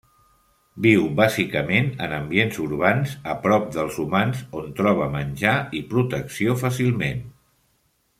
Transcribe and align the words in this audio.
Viu 0.83 1.01
bàsicament 1.19 1.91
en 2.07 2.15
ambients 2.19 2.57
urbans, 2.63 3.13
a 3.33 3.37
prop 3.45 3.67
dels 3.75 3.99
humans, 4.05 4.41
on 4.63 4.73
troba 4.83 5.11
menjar 5.17 5.53
i 5.81 5.83
protecció 5.93 6.57
fàcilment. 6.67 7.23